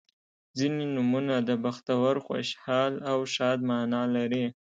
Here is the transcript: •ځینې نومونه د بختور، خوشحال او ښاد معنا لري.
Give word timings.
•ځینې 0.57 0.85
نومونه 0.95 1.35
د 1.49 1.51
بختور، 1.63 2.13
خوشحال 2.25 2.93
او 3.11 3.17
ښاد 3.33 3.59
معنا 3.69 4.03
لري. 4.15 4.45